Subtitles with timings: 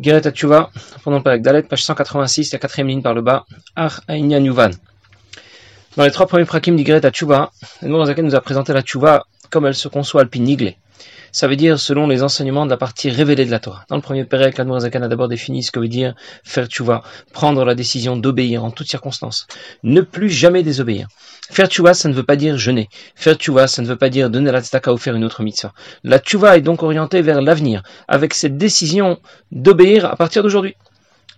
[0.00, 0.70] Geret Tchouva,
[1.04, 3.44] pendant le Perek Dalet, page 186, la quatrième ligne par le bas,
[3.76, 4.70] Ar Yuvan.
[5.96, 7.50] Dans les trois premiers prakim d'Igret Tchouva,
[7.82, 10.74] le nous a présenté la Tchouva comme elle se conçoit al Nigle.
[11.32, 13.84] Ça veut dire selon les enseignements de la partie révélée de la Torah.
[13.88, 17.02] Dans le premier Pérec, l'Admorazakan a d'abord défini ce que veut dire faire tchouva,
[17.32, 19.46] prendre la décision d'obéir en toutes circonstances,
[19.82, 21.06] ne plus jamais désobéir.
[21.50, 22.88] Faire tchouva, ça ne veut pas dire jeûner.
[23.14, 25.72] Faire tchouva, ça ne veut pas dire donner la tzedaka ou faire une autre mitzvah.
[26.02, 29.18] La tchouva est donc orientée vers l'avenir, avec cette décision
[29.52, 30.74] d'obéir à partir d'aujourd'hui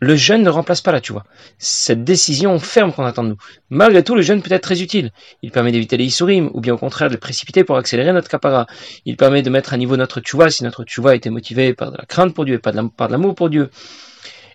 [0.02, 1.22] le jeûne ne remplace pas la vois.
[1.58, 3.36] Cette décision ferme qu'on attend de nous.
[3.70, 5.12] Malgré tout, le jeûne peut être très utile.
[5.42, 8.66] Il permet d'éviter les isurim, ou bien au contraire de précipiter pour accélérer notre capara.
[9.04, 12.04] Il permet de mettre à niveau notre tchouva si notre tchouva était motivé par la
[12.04, 13.70] crainte pour Dieu et pas de l'amour pour Dieu.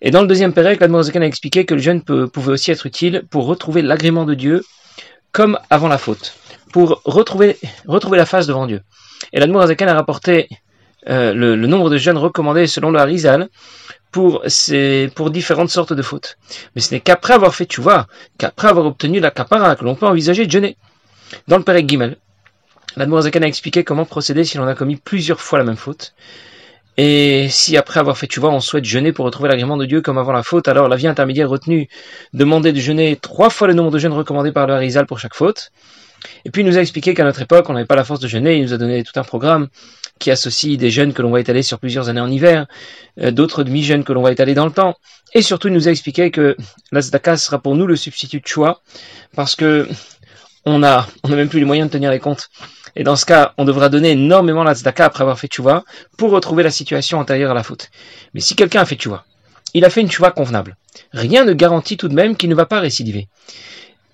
[0.02, 3.24] Et dans le deuxième pérec, l'Admorazakan a expliqué que le jeûne pouvait aussi être utile
[3.30, 4.66] pour retrouver l'agrément de Dieu
[5.32, 6.36] comme avant la faute,
[6.74, 8.82] pour retrouver, la face devant Dieu.
[9.32, 10.50] Et l'Admorazakan a rapporté
[11.10, 13.48] euh, le, nombre de jeûnes recommandés selon le Harizal
[14.12, 14.44] pour,
[15.16, 16.38] pour différentes sortes de fautes.
[16.76, 20.08] Mais ce n'est qu'après avoir fait vois, qu'après avoir obtenu la capara, que l'on peut
[20.08, 20.78] envisager de jeûner.
[21.48, 22.18] Dans le Perek Gimel,
[22.96, 26.14] l'Admorazakan a expliqué comment procéder si l'on a commis plusieurs fois la même faute.
[27.00, 30.02] Et si après avoir fait tu vois, on souhaite jeûner pour retrouver l'agrément de Dieu
[30.02, 31.88] comme avant la faute, alors la vie intermédiaire retenue
[32.34, 35.36] demandait de jeûner trois fois le nombre de jeûnes recommandés par le Harizal pour chaque
[35.36, 35.72] faute.
[36.44, 38.28] Et puis il nous a expliqué qu'à notre époque, on n'avait pas la force de
[38.28, 39.68] jeûner, il nous a donné tout un programme
[40.20, 42.68] qui associe des jeunes que l'on va étaler sur plusieurs années en hiver,
[43.22, 44.96] euh, d'autres demi-jeunes que l'on va étaler dans le temps.
[45.34, 46.56] Et surtout, il nous a expliqué que
[46.92, 48.82] la sera pour nous le substitut de choix,
[49.36, 49.88] parce que
[50.66, 52.50] on a, on n'a même plus les moyens de tenir les comptes.
[52.96, 55.84] Et dans ce cas, on devra donner énormément la après avoir fait tchouva
[56.18, 57.90] pour retrouver la situation antérieure à la faute.
[58.34, 59.24] Mais si quelqu'un a fait tchouva,
[59.74, 60.76] il a fait une tchouva convenable.
[61.14, 63.28] Rien ne garantit tout de même qu'il ne va pas récidiver.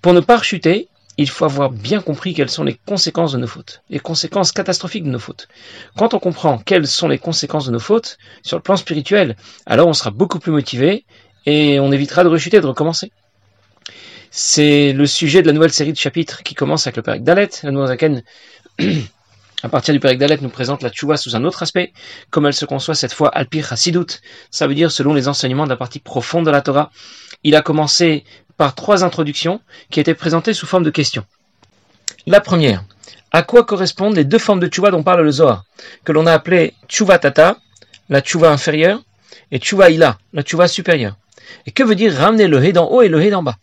[0.02, 3.46] Pour ne pas rechuter, il faut avoir bien compris quelles sont les conséquences de nos
[3.46, 5.48] fautes, les conséquences catastrophiques de nos fautes.
[5.96, 9.88] Quand on comprend quelles sont les conséquences de nos fautes sur le plan spirituel, alors
[9.88, 11.04] on sera beaucoup plus motivé
[11.46, 13.12] et on évitera de rechuter, de recommencer.
[14.30, 17.50] C'est le sujet de la nouvelle série de chapitres qui commence avec le Père Dalet.
[17.62, 18.24] La nouvelle
[19.62, 21.92] à partir du Père Dalet, nous présente la Tchouva sous un autre aspect,
[22.30, 24.20] comme elle se conçoit cette fois Alpir Hasidut.
[24.50, 26.90] Ça veut dire selon les enseignements de la partie profonde de la Torah.
[27.44, 28.24] Il a commencé
[28.56, 29.60] par trois introductions
[29.90, 31.24] qui étaient présentées sous forme de questions.
[32.26, 32.84] La première,
[33.32, 35.64] à quoi correspondent les deux formes de tchouva dont parle le Zohar,
[36.04, 37.58] que l'on a appelé tchouva tata,
[38.08, 39.02] la tchouva inférieure,
[39.50, 41.16] et tchouva ila, la tchouva supérieure.
[41.66, 43.56] Et que veut dire ramener le hé d'en haut et le hé d'en bas?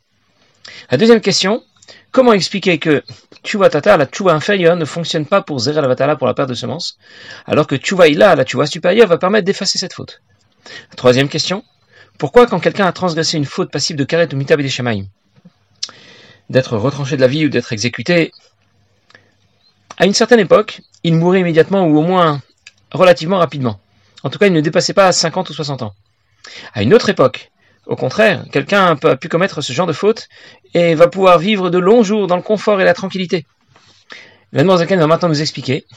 [0.91, 1.63] La deuxième question,
[2.11, 3.03] comment expliquer que
[3.43, 6.53] tchouva tata, la tchouva inférieure, ne fonctionne pas pour zérer la pour la perte de
[6.53, 6.97] semences,
[7.45, 10.21] alors que tchouva ila, la tchouva supérieure, va permettre d'effacer cette faute?
[10.95, 11.63] Troisième question,
[12.21, 14.69] pourquoi quand quelqu'un a transgressé une faute passive de karet ou mitab et
[16.51, 18.31] d'être retranché de la vie ou d'être exécuté,
[19.97, 22.43] à une certaine époque, il mourait immédiatement ou au moins
[22.91, 23.79] relativement rapidement.
[24.21, 25.95] En tout cas, il ne dépassait pas 50 ou 60 ans.
[26.75, 27.49] À une autre époque,
[27.87, 30.27] au contraire, quelqu'un a pu commettre ce genre de faute
[30.75, 33.47] et va pouvoir vivre de longs jours dans le confort et la tranquillité.
[34.53, 35.87] Zaken va maintenant nous expliquer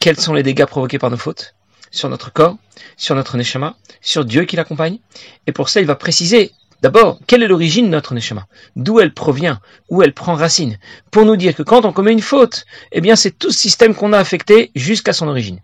[0.00, 1.54] quels sont les dégâts provoqués par nos fautes,
[1.92, 2.56] sur notre corps,
[2.96, 4.98] sur notre neshama, sur Dieu qui l'accompagne.
[5.46, 6.50] Et pour ça, il va préciser
[6.82, 10.78] d'abord quelle est l'origine de notre neshama, d'où elle provient, où elle prend racine,
[11.12, 13.94] pour nous dire que quand on commet une faute, eh bien c'est tout ce système
[13.94, 15.60] qu'on a affecté jusqu'à son origine.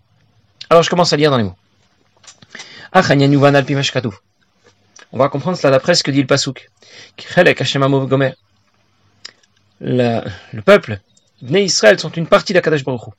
[0.71, 1.57] Alors je commence à lire dans les mots.
[5.11, 6.71] On va comprendre cela d'après ce que dit le Pasouk.
[9.81, 11.01] Le peuple,
[11.43, 13.15] les Israël sont une partie d'Akadash Baruch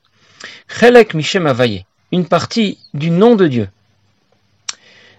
[0.68, 1.46] Chelek Mishem
[2.12, 3.68] une partie du nom de Dieu.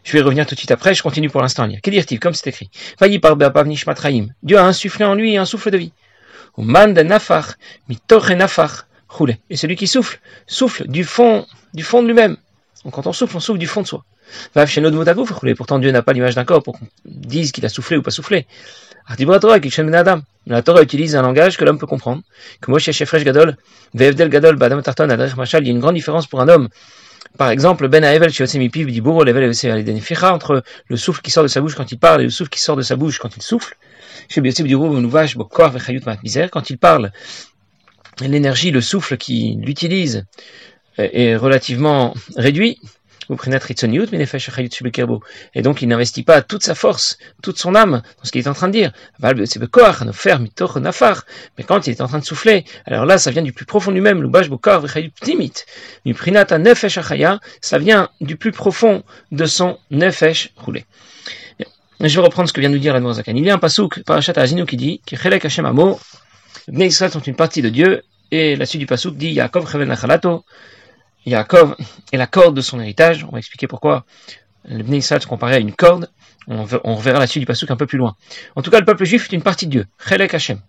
[0.03, 1.79] Je vais revenir tout de suite après, je continue pour l'instant à lire.
[1.81, 2.69] Qu'est dire-t-il Comme c'est écrit.
[4.43, 5.91] Dieu a insufflé en lui un souffle de vie.
[9.49, 12.37] Et celui qui souffle, souffle du fond, du fond de lui-même.
[12.83, 14.03] Donc quand on souffle, on souffle du fond de soi.
[15.55, 18.11] Pourtant Dieu n'a pas l'image d'un corps pour qu'on dise qu'il a soufflé ou pas
[18.11, 18.47] soufflé.
[19.09, 22.21] La Torah utilise un langage que l'homme peut comprendre.
[22.61, 22.93] Que moi, chez
[23.23, 23.57] Gadol,
[23.95, 26.69] Gadol, Badam Tarton, Machal, il y a une grande différence pour un homme.
[27.37, 29.51] Par exemple, Ben Aevel, Diburo, Level,
[30.23, 32.61] entre le souffle qui sort de sa bouche quand il parle et le souffle qui
[32.61, 33.75] sort de sa bouche quand il souffle.
[34.27, 34.41] Chez
[36.51, 37.11] quand il parle,
[38.21, 40.25] l'énergie, le souffle qu'il utilise
[40.97, 42.79] est relativement réduit.
[45.53, 48.47] Et donc il n'investit pas toute sa force, toute son âme dans ce qu'il est
[48.47, 48.91] en train de dire.
[49.21, 49.33] Mais
[51.63, 54.01] quand il est en train de souffler, alors là ça vient du plus profond du
[54.01, 54.31] même.
[57.61, 60.85] Ça vient du plus profond de son nefesh roulé.
[62.03, 63.35] Je vais reprendre ce que vient de nous dire la Zakan.
[63.35, 65.15] Il y a un pasouk, Parashat Azinu, qui dit que
[65.45, 65.99] Hashem Amo,
[66.67, 68.01] Israël sont une partie de Dieu,
[68.31, 69.67] et la suite du pasouk dit Yaakov
[71.25, 71.75] Yaakov
[72.11, 73.23] est la corde de son héritage.
[73.23, 74.05] On va expliquer pourquoi
[74.65, 76.09] le Bnei Israël se comparait à une corde.
[76.47, 78.15] On, reverra la suite du pasouk un peu plus loin.
[78.55, 79.87] En tout cas, le peuple juif est une partie de Dieu.
[79.99, 80.59] Chelek Hashem.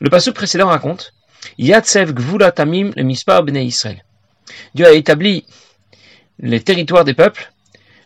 [0.00, 1.14] Le pasouk précédent raconte
[1.58, 4.04] Yatsev Gvula Tamim le Mispar Bnei Israël.
[4.74, 5.46] Dieu a établi
[6.40, 7.52] les territoires des peuples,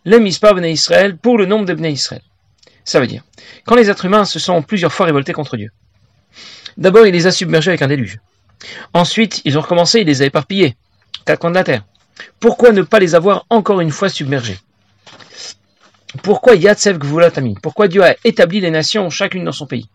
[0.05, 2.21] le Mispar Bnei Israël, pour le nombre de Bnei Israël.
[2.83, 3.23] Ça veut dire,
[3.65, 5.71] quand les êtres humains se sont plusieurs fois révoltés contre Dieu,
[6.77, 8.19] d'abord il les a submergés avec un déluge.
[8.93, 10.75] Ensuite, ils ont recommencé, il les a éparpillés,
[11.25, 11.83] quatre coins de la terre.
[12.39, 14.59] Pourquoi ne pas les avoir encore une fois submergés?
[16.23, 19.89] Pourquoi Yatsev Gvulatamim Pourquoi Dieu a établi les nations, chacune dans son pays?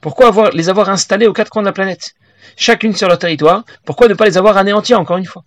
[0.00, 2.14] Pourquoi les avoir installées aux quatre coins de la planète?
[2.56, 3.64] Chacune sur leur territoire.
[3.84, 5.44] Pourquoi ne pas les avoir anéantis encore une fois?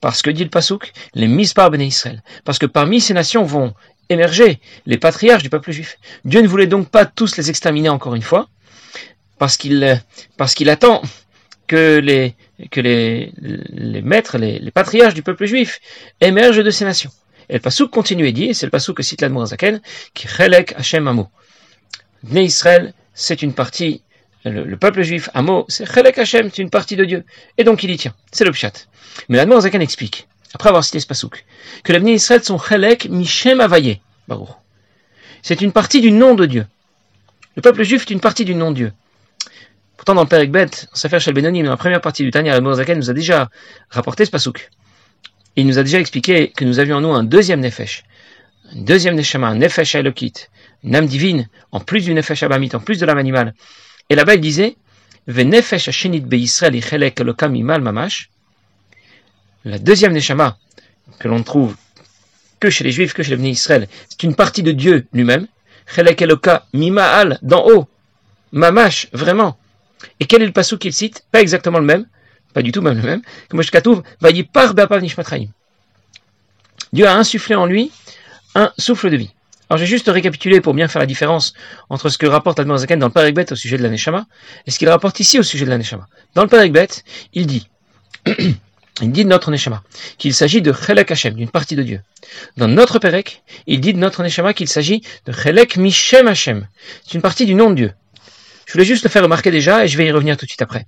[0.00, 2.22] Parce que dit le Pasouk, les mises par Béné Israël.
[2.44, 3.74] Parce que parmi ces nations vont
[4.08, 5.98] émerger les patriarches du peuple juif.
[6.24, 8.48] Dieu ne voulait donc pas tous les exterminer encore une fois,
[9.38, 11.02] parce qu'il attend
[11.68, 12.34] que les
[14.02, 15.80] maîtres, les, patriarches du peuple juif
[16.20, 17.10] émergent de ces nations.
[17.48, 19.80] Et le pasouk continue et dit, c'est le pasouk que cite l'Admorazaken,
[20.12, 21.28] qui chelek Hashem Amo.
[22.24, 24.02] Né Israël, c'est une partie,
[24.44, 27.24] le, peuple juif, Amo, c'est chelek Hashem, c'est une partie de Dieu.
[27.56, 28.14] Et donc il y tient.
[28.32, 28.72] C'est le pshat.
[29.28, 31.44] Mais l'Admorazaken explique, après avoir cité ce pasouk,
[31.84, 34.00] que les Israël sont chelek Mishem Avaye.
[35.42, 36.66] C'est une partie du nom de Dieu.
[37.56, 38.92] Le peuple juif est une partie du nom de Dieu.
[39.98, 42.98] Pourtant, dans le Père Ekbet, Sefer Shel Benonim, dans la première partie du Tanya, Zaken
[42.98, 43.50] nous a déjà
[43.90, 44.70] rapporté ce pasouk.
[45.56, 48.04] Il nous a déjà expliqué que nous avions en nous un deuxième Nefesh,
[48.72, 50.34] un deuxième Neshama, un Nefesh Elokit,
[50.84, 53.54] une âme divine, en plus du Nefesh Abamit, en plus de l'âme animale.
[54.08, 54.76] Et là-bas, il disait,
[55.26, 58.30] Nefesh Hashenit Be Yisrael Ichelek Elokam Imal Mamash,
[59.64, 60.58] la deuxième Neshama
[61.18, 61.74] que l'on trouve
[62.60, 65.48] que chez les Juifs, que chez les Israël, c'est une partie de Dieu lui-même,
[65.92, 67.88] Chelek Eloka Mima'al, d'en haut,
[68.52, 69.58] Mamash, vraiment.
[70.20, 72.06] Et quel est le passou qu'il cite Pas exactement le même,
[72.54, 73.22] pas du tout même le même,
[76.92, 77.90] Dieu a insufflé en lui
[78.54, 79.30] un souffle de vie.
[79.70, 81.52] Alors j'ai juste récapitulé pour bien faire la différence
[81.90, 84.26] entre ce que rapporte Admorazaken dans le Père au sujet de la Neshama
[84.66, 86.06] et ce qu'il rapporte ici au sujet de la Neshama.
[86.34, 86.64] Dans le Père
[87.34, 87.68] il dit,
[88.26, 89.82] il dit de notre Neshama
[90.16, 92.00] qu'il s'agit de Chelek Hashem, d'une partie de Dieu.
[92.56, 96.66] Dans notre Perek, il dit de notre Neshama qu'il s'agit de Chelek Mishem Hashem,
[97.04, 97.92] c'est une partie du nom de Dieu.
[98.68, 100.60] Je voulais juste le faire remarquer déjà et je vais y revenir tout de suite
[100.60, 100.84] après.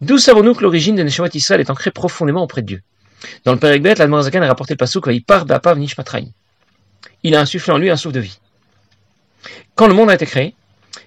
[0.00, 2.80] D'où savons-nous que l'origine de Neshamat Israël est ancrée profondément auprès de Dieu?
[3.44, 6.28] Dans le Père l'Admorazakan a rapporté le pasuk par Bapav Nishmatraim.
[7.22, 8.40] Il a insufflé en lui un souffle de vie.
[9.74, 10.54] Quand le monde a été créé,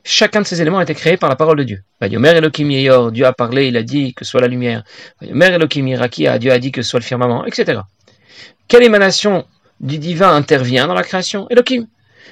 [0.03, 1.83] chacun de ces éléments a été créé par la parole de Dieu.
[1.99, 4.83] Vayomer Elohim Yeyor, Dieu a parlé, il a dit que soit la lumière.
[5.21, 7.81] Vayomer Elohim Yirakia, Dieu a dit que soit le firmament, etc.
[8.67, 9.47] Quelle émanation
[9.79, 11.47] du divin intervient dans la création?
[11.49, 11.87] Elohim.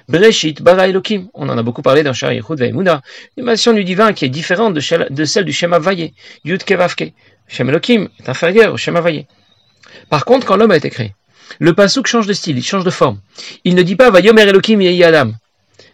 [0.07, 1.29] Breshit, Bara Elohim.
[1.33, 3.01] On en a beaucoup parlé dans Shari Yechud Ve'emuna.
[3.37, 4.79] L'émanation du divin qui est différente de,
[5.25, 6.13] celle du Shema Vaye.
[6.43, 7.13] Yud Kevavke.
[7.47, 9.27] Shem Elohim est inférieur au Shema Vaye.
[10.09, 11.13] Par contre, quand l'homme a été créé,
[11.59, 13.19] le pasouk change de style, il change de forme.
[13.63, 15.33] Il ne dit pas Vayomer Elohim Yehi Adam.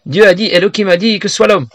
[0.06, 1.68] Dieu a dit, Elohim a dit que soit l'homme.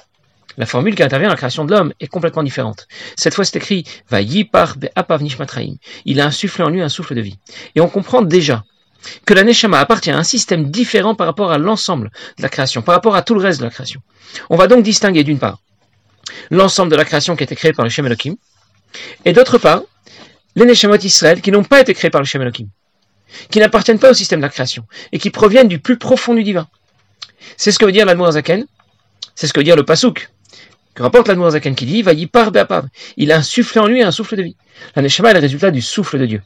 [0.56, 2.86] La formule qui intervient dans la création de l'homme est complètement différente.
[3.16, 5.74] Cette fois, c'est écrit Vayipar Be'apav Nishmatraim.
[6.04, 7.38] Il a insufflé en lui un souffle de vie.
[7.74, 8.64] Et on comprend déjà
[9.26, 12.82] que la Neshama appartient à un système différent par rapport à l'ensemble de la création,
[12.82, 14.00] par rapport à tout le reste de la création.
[14.50, 15.58] On va donc distinguer d'une part
[16.50, 18.36] l'ensemble de la création qui a été créée par le Shem Elohim,
[19.24, 19.82] et d'autre part
[20.56, 22.68] les Neshamot Israël qui n'ont pas été créés par le Shem Elohim,
[23.50, 26.42] qui n'appartiennent pas au système de la création, et qui proviennent du plus profond du
[26.42, 26.68] divin.
[27.56, 28.64] C'est ce que veut dire l'Admorazaken,
[29.34, 30.30] c'est ce que veut dire le Pasouk,
[30.94, 32.52] que rapporte l'Admorazaken qui dit, par
[33.16, 34.56] il a insufflé en lui un souffle de vie.
[34.94, 36.42] La Neshama est le résultat du souffle de Dieu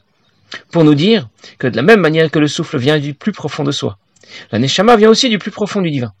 [0.71, 3.63] pour nous dire que de la même manière que le souffle vient du plus profond
[3.63, 3.97] de soi,
[4.51, 6.13] la Neshama vient aussi du plus profond du divin.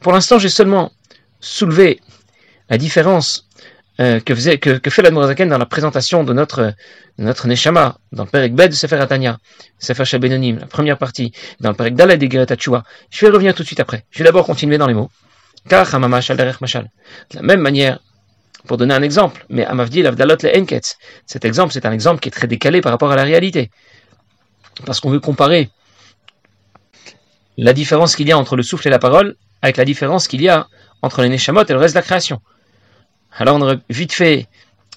[0.00, 0.92] Pour l'instant, j'ai seulement
[1.40, 2.00] soulevé
[2.70, 3.48] la différence
[4.00, 6.74] euh, que, faisait, que, que dans la présentation de notre,
[7.18, 9.38] de notre Neshama, dans le Perek Bed de Sefer Atania,
[9.78, 12.46] Sefer Shabenonim, la première partie, dans le Perek Daled de
[13.10, 14.04] Je vais revenir tout de suite après.
[14.10, 15.10] Je vais d'abord continuer dans les mots.
[15.68, 16.90] Car Hamamash Mashal.
[17.30, 18.00] De la même manière
[18.66, 22.28] pour donner un exemple, mais Amavdil Avdalot le Enketz, cet exemple, c'est un exemple qui
[22.28, 23.70] est très décalé par rapport à la réalité.
[24.86, 25.70] Parce qu'on veut comparer
[27.56, 30.42] la différence qu'il y a entre le souffle et la parole avec la différence qu'il
[30.42, 30.66] y a
[31.02, 32.40] entre les Neshamot et le reste de la création.
[33.36, 34.48] Alors on aurait vite fait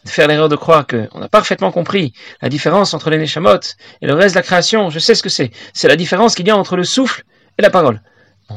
[0.05, 3.59] faire l'erreur de croire qu'on a parfaitement compris la différence entre les Neshamot
[4.01, 4.89] et le reste de la création.
[4.89, 5.51] Je sais ce que c'est.
[5.73, 7.23] C'est la différence qu'il y a entre le souffle
[7.57, 8.01] et la parole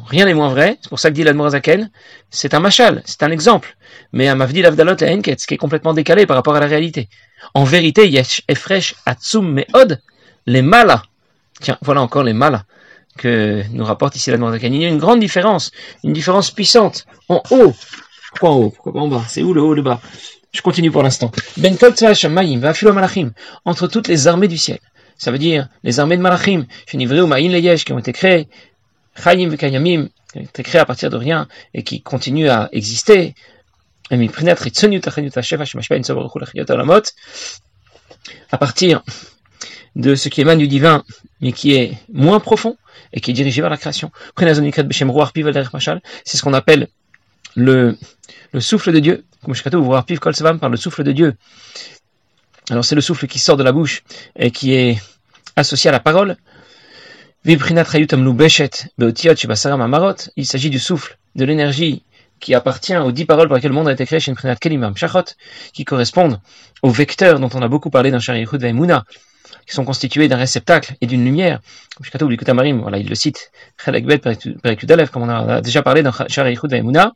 [0.07, 1.91] rien n'est moins vrai, c'est pour ça que dit l'Admorazaken,
[2.31, 3.77] c'est un machal, c'est un exemple.
[4.13, 6.67] Mais un mavdil avdalot et enket, ce qui est complètement décalé par rapport à la
[6.67, 7.09] réalité.
[7.55, 10.01] En vérité, yesh efresh atsum meod,
[10.47, 11.03] les malas.
[11.61, 12.65] Tiens, voilà encore les malas
[13.19, 14.73] que nous rapporte ici l'Admorazaken.
[14.75, 15.73] Il y a une grande différence,
[16.05, 17.07] une différence puissante.
[17.29, 17.75] En haut,
[18.31, 19.25] pourquoi en haut, pourquoi pas en bas?
[19.29, 20.01] C'est où le haut, le bas?
[20.53, 21.31] Je continue pour l'instant.
[21.59, 21.77] Ben
[22.93, 23.33] malachim,
[23.65, 24.79] entre toutes les armées du ciel.
[25.17, 26.97] Ça veut dire les armées de malachim, qui
[27.93, 28.49] ont été créées
[29.17, 29.51] Chayim
[30.35, 33.35] a été créé à partir de rien et qui continue à exister,
[34.11, 34.17] à
[38.59, 39.03] partir
[39.97, 41.05] de ce qui émane du divin,
[41.41, 42.77] mais qui est moins profond
[43.13, 44.11] et qui est dirigé vers la création.
[44.37, 44.55] C'est
[46.37, 46.89] ce qu'on appelle
[47.57, 47.99] le,
[48.53, 51.35] le souffle de Dieu, par le souffle de Dieu.
[52.71, 54.03] Alors c'est le souffle qui sort de la bouche
[54.37, 55.01] et qui est
[55.57, 56.37] associé à la parole.
[57.43, 57.59] Il
[60.45, 62.05] s'agit du souffle, de l'énergie
[62.39, 64.95] qui appartient aux dix paroles par lesquelles le monde a été créé chez Prinat Kelimam
[64.95, 65.25] Shachot,
[65.73, 66.39] qui correspondent
[66.83, 69.05] aux vecteurs dont on a beaucoup parlé dans Sharichud Vaimuna,
[69.67, 71.61] qui sont constitués d'un réceptacle et d'une lumière.
[71.99, 73.51] Voilà, il le cite,
[73.83, 77.15] comme on a déjà parlé dans Sharichud Vaimuna.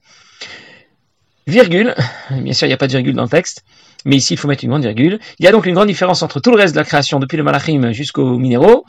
[1.47, 1.95] Virgule,
[2.31, 3.63] bien sûr, il n'y a pas de virgule dans le texte,
[4.07, 5.19] mais ici il faut mettre une grande virgule.
[5.39, 7.37] Il y a donc une grande différence entre tout le reste de la création, depuis
[7.37, 8.87] le Malachim jusqu'aux minéraux,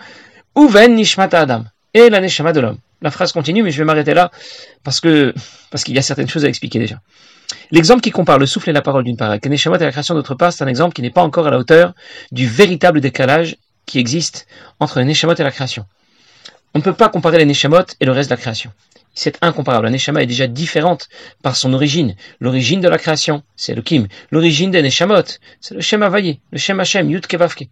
[0.55, 2.77] Uven Nishmata Adam, et la Neshama de l'homme.
[3.01, 4.31] La phrase continue, mais je vais m'arrêter là
[4.83, 5.33] parce que
[5.69, 6.99] parce qu'il y a certaines choses à expliquer déjà.
[7.71, 10.35] L'exemple qui compare le souffle et la parole d'une part, avec et la création d'autre
[10.35, 11.93] part, c'est un exemple qui n'est pas encore à la hauteur
[12.31, 14.47] du véritable décalage qui existe
[14.79, 15.85] entre les et la création.
[16.73, 18.71] On ne peut pas comparer les Neshamot et le reste de la création.
[19.13, 19.85] C'est incomparable.
[19.85, 21.07] La Neshama est déjà différente
[21.41, 22.15] par son origine.
[22.39, 24.07] L'origine de la création, c'est le Kim.
[24.31, 25.23] L'origine des Neshamot,
[25.61, 27.69] c'est le Shem Vaillé, le Shem Hashem, Yud Kevavke.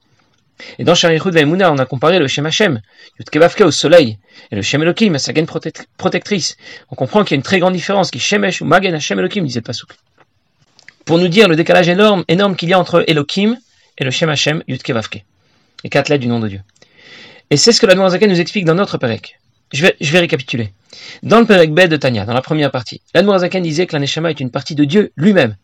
[0.79, 2.81] Et dans Sharichud Vaimuna, on a comparé le Shem Hashem,
[3.19, 4.17] Yudkevavke au soleil,
[4.51, 5.47] et le Shem Elohim à sa gaine
[5.97, 6.57] protectrice.
[6.89, 9.45] On comprend qu'il y a une très grande différence, qui Shemesh ou Magen Hashem Elohim,
[9.45, 9.89] disait le Pasuk.
[11.05, 12.23] Pour nous dire le décalage énorme,
[12.55, 13.57] qu'il y a entre Elohim
[13.97, 15.23] et le Shem Hashem, Yudkevavke.
[15.83, 16.61] Les quatre lettres du nom de Dieu.
[17.49, 19.39] Et c'est ce que la Noirzaken nous explique dans notre Perek.
[19.71, 20.71] Je vais, récapituler.
[21.23, 23.99] Dans le Perek B de Tanya, dans la première partie, la Noirzaken disait que la
[23.99, 25.55] Neshama est une partie de Dieu lui-même.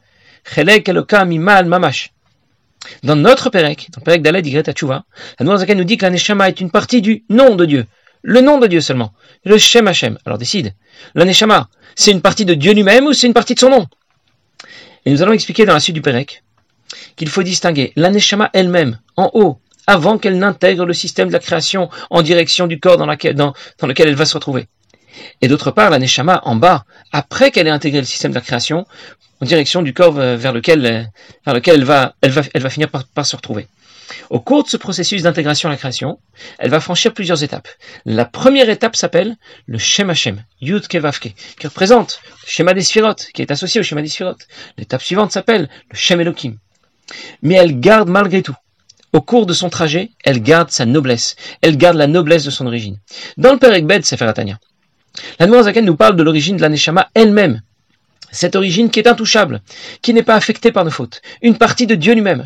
[0.44, 2.12] Chelek Elokam Imal Mamash.
[3.04, 5.04] Dans notre Pérec, dans le Pérec d'Aled Ygret Tchouva,
[5.40, 7.86] la Noirzaken nous dit que la Neshama est une partie du nom de Dieu.
[8.22, 9.14] Le nom de Dieu seulement.
[9.46, 10.18] Le Shem Hashem.
[10.26, 10.74] Alors décide.
[11.16, 13.86] La Neshama, c'est une partie de Dieu lui-même ou c'est une partie de son nom?
[15.06, 16.44] Et nous allons expliquer dans la suite du Pérec
[17.16, 21.40] qu'il faut distinguer la Neshama elle-même, en haut, avant qu'elle n'intègre le système de la
[21.40, 24.68] création en direction du corps dans lequel elle va se retrouver.
[25.42, 28.42] Et d'autre part, la Neshama en bas, après qu'elle ait intégré le système de la
[28.42, 28.86] création,
[29.42, 31.04] en direction du corps euh, vers lequel, euh,
[31.46, 33.68] vers lequel elle, va, elle, va, elle va finir par, se retrouver.
[34.30, 36.20] Au cours de ce processus d'intégration à la création,
[36.58, 37.68] elle va franchir plusieurs étapes.
[38.06, 43.16] La première étape s'appelle le Shem Hashem, Yud Kevavke, qui représente le schéma des Sphirot,
[43.34, 44.38] qui est associé au schéma des Sphirot.
[44.78, 46.58] L'étape suivante s'appelle le Shem Elohim.
[47.44, 48.56] Mais elle garde malgré tout,
[49.14, 51.36] au cours de son trajet, elle garde sa noblesse.
[51.62, 53.00] Elle garde la noblesse de son origine.
[53.38, 54.60] Dans le Père Ekbed, Sefer Atania,
[55.40, 57.62] la Zaken nous parle de l'origine de la Neshama elle-même.
[58.32, 59.62] Cette origine qui est intouchable,
[60.02, 61.22] qui n'est pas affectée par nos fautes.
[61.42, 62.44] Une partie de Dieu lui-même.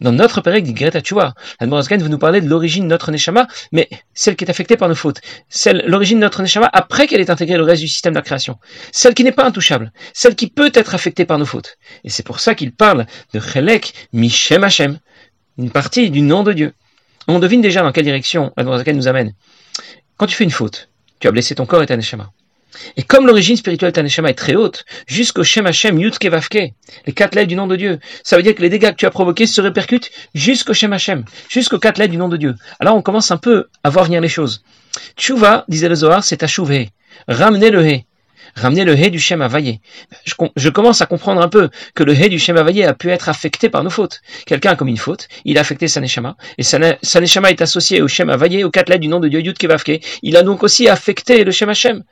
[0.00, 3.46] Dans notre dit Greta Chua, la Zaken veut nous parler de l'origine de notre Neshama,
[3.72, 5.20] mais celle qui est affectée par nos fautes.
[5.48, 8.22] Celle, l'origine de notre Neshama après qu'elle ait intégré le reste du système de la
[8.22, 8.58] création.
[8.92, 9.92] Celle qui n'est pas intouchable.
[10.14, 11.76] Celle qui peut être affectée par nos fautes.
[12.04, 14.98] Et c'est pour ça qu'il parle de Chelek Mishem Hashem.
[15.58, 16.72] Une partie du nom de Dieu.
[17.28, 19.34] On devine déjà dans quelle direction la Zaken nous amène.
[20.16, 20.88] Quand tu fais une faute,
[21.20, 22.30] tu as blessé ton corps et ta neshama.
[22.96, 26.72] Et comme l'origine spirituelle de ta neshama est très haute, jusqu'au Shem Hashem Yud Kevavke,
[27.06, 29.06] les quatre lettres du nom de Dieu, ça veut dire que les dégâts que tu
[29.06, 32.54] as provoqués se répercutent jusqu'au Shem Hashem, jusqu'aux quatre lettres du nom de Dieu.
[32.80, 34.62] Alors on commence un peu à voir venir les choses.
[35.16, 36.90] Tchouva, disait le Zohar, c'est à chouver.
[37.28, 38.06] Ramener le hé
[38.56, 39.80] ramener le hé du Shem Havaillé.
[40.56, 43.28] Je, commence à comprendre un peu que le hé du Shem Havaillé a pu être
[43.28, 44.20] affecté par nos fautes.
[44.46, 48.00] Quelqu'un a commis une faute, il a affecté sa Neshama, et sa, Neshama est associé
[48.02, 50.00] au Shem Havaillé, aux quatre lettres du nom de Dieu Yud Kevavke.
[50.22, 52.02] Il a donc aussi affecté le Shem Hashem.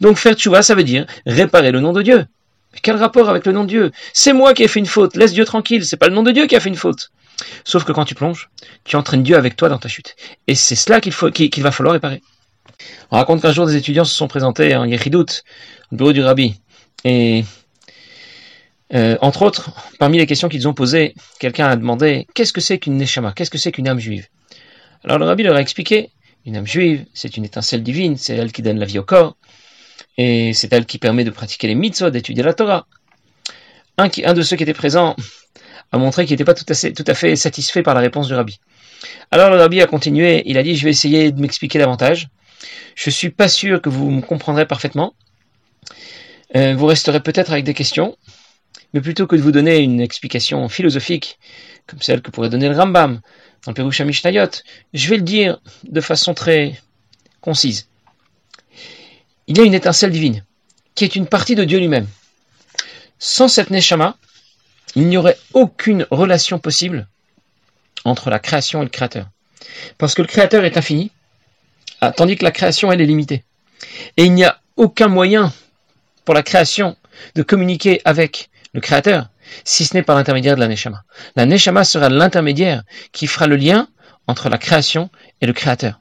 [0.00, 2.26] Donc faire tchouva, ça veut dire réparer le nom de Dieu.
[2.72, 3.92] Mais quel rapport avec le nom de Dieu?
[4.14, 6.30] C'est moi qui ai fait une faute, laisse Dieu tranquille, c'est pas le nom de
[6.30, 7.10] Dieu qui a fait une faute.
[7.64, 8.50] Sauf que quand tu plonges,
[8.84, 10.14] tu entraînes Dieu avec toi dans ta chute.
[10.46, 12.22] Et c'est cela qu'il va falloir réparer.
[13.10, 15.42] On raconte qu'un jour des étudiants se sont présentés en Yechidout,
[15.92, 16.60] au bureau du rabbi.
[17.04, 17.44] Et
[18.94, 22.78] euh, entre autres, parmi les questions qu'ils ont posées, quelqu'un a demandé qu'est-ce que c'est
[22.78, 24.28] qu'une neshama, qu'est-ce que c'est qu'une âme juive?
[25.04, 26.10] Alors le rabbi leur a expliqué
[26.44, 29.36] une âme juive, c'est une étincelle divine, c'est elle qui donne la vie au corps,
[30.18, 32.86] et c'est elle qui permet de pratiquer les mitzvot, d'étudier la Torah.
[33.98, 35.16] Un, de ceux qui étaient présents
[35.92, 36.64] a montré qu'il n'était pas tout
[37.06, 38.58] à fait satisfait par la réponse du rabbi.
[39.30, 42.28] Alors le rabbi a continué, il a dit je vais essayer de m'expliquer davantage.
[42.94, 45.14] Je suis pas sûr que vous me comprendrez parfaitement.
[46.54, 48.16] Euh, vous resterez peut-être avec des questions,
[48.92, 51.38] mais plutôt que de vous donner une explication philosophique,
[51.86, 53.20] comme celle que pourrait donner le Rambam
[53.64, 54.50] dans le Pérusha Mishnayot,
[54.92, 56.78] je vais le dire de façon très
[57.40, 57.88] concise.
[59.46, 60.44] Il y a une étincelle divine,
[60.94, 62.06] qui est une partie de Dieu lui-même.
[63.18, 64.16] Sans cette Neshama,
[64.94, 67.08] il n'y aurait aucune relation possible
[68.04, 69.28] entre la création et le Créateur.
[69.96, 71.12] Parce que le Créateur est infini,
[72.04, 73.44] Ah, tandis que la création, elle est limitée.
[74.16, 75.52] Et il n'y a aucun moyen
[76.24, 76.96] pour la création
[77.36, 79.28] de communiquer avec le Créateur,
[79.62, 81.04] si ce n'est par l'intermédiaire de la Neshama.
[81.36, 82.82] La Neshama sera l'intermédiaire
[83.12, 83.86] qui fera le lien
[84.26, 86.00] entre la création et le Créateur.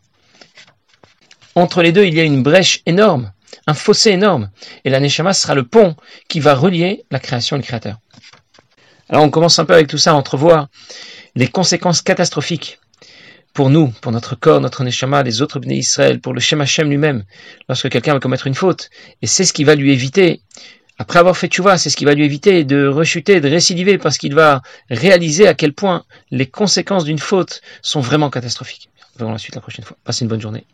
[1.54, 3.32] Entre les deux, il y a une brèche énorme,
[3.68, 4.50] un fossé énorme,
[4.84, 5.96] et la Neshama sera le pont
[6.28, 8.00] qui va relier la création et le Créateur.
[9.08, 10.68] Alors on commence un peu avec tout ça à entrevoir
[11.36, 12.80] les conséquences catastrophiques
[13.54, 16.90] pour nous, pour notre corps, notre Neshama, les autres Bnei Israël, pour le Shem Hashem
[16.90, 17.24] lui-même,
[17.68, 18.90] lorsque quelqu'un va commettre une faute.
[19.22, 20.42] Et c'est ce qui va lui éviter,
[20.98, 24.18] après avoir fait tchouva, c'est ce qui va lui éviter de rechuter, de récidiver, parce
[24.18, 28.90] qu'il va réaliser à quel point les conséquences d'une faute sont vraiment catastrophiques.
[29.18, 29.98] Verra la suite la prochaine fois.
[30.04, 30.66] Passez une bonne journée.